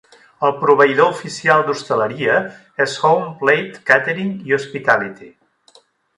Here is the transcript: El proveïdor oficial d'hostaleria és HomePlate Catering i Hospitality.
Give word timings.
El 0.47 0.53
proveïdor 0.61 1.11
oficial 1.15 1.65
d'hostaleria 1.67 2.39
és 2.87 2.97
HomePlate 3.05 3.83
Catering 3.93 4.33
i 4.51 4.57
Hospitality. 4.59 5.33